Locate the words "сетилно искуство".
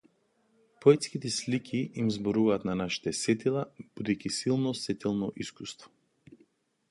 4.81-5.93